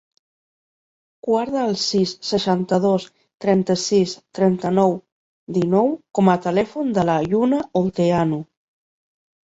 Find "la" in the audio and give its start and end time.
7.11-7.21